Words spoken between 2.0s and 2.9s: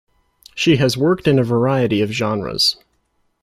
of genres.